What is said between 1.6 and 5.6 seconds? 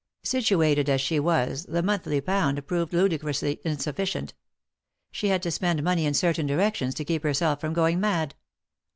the monthly pound proved ludicrously insufficient— she had to